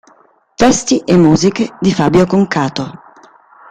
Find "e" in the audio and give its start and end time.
1.05-1.15